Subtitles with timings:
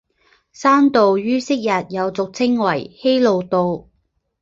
[0.51, 3.85] 山道于昔日又俗称为希路道。